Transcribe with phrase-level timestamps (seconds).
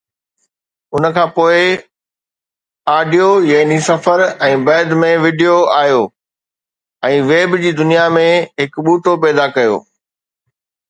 [0.95, 1.59] ان کان پوءِ
[2.95, 6.01] آڊيو يعني سفر ۽ بعد ۾ وڊيو آيو
[7.11, 8.25] ۽ ويب جي دنيا ۾
[8.65, 9.77] هڪ ٻوٽو پيدا ڪيو